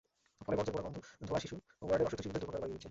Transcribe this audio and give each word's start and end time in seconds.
ফলে 0.45 0.55
বর্জ্যের 0.57 0.73
পোড়া 0.75 0.85
গন্ধ-ধোঁয়া 0.85 1.41
শিশু 1.43 1.55
ওয়ার্ডের 1.85 2.05
অসুস্থ 2.07 2.21
শিশুদের 2.23 2.33
দুর্ভোগ 2.33 2.47
আরও 2.53 2.55
বাড়িয়ে 2.63 2.71
দিচ্ছে। 2.71 2.79